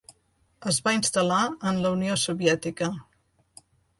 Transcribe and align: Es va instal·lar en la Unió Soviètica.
Es 0.71 0.79
va 0.87 0.93
instal·lar 0.99 1.41
en 1.71 1.77
la 1.85 1.93
Unió 1.97 2.17
Soviètica. 2.23 2.89